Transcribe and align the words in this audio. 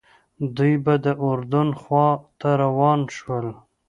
دوی 0.55 0.73
به 0.85 0.93
د 1.05 1.07
اردن 1.27 1.69
خواته 1.81 2.49
روان 2.63 2.99
شول. 3.17 3.47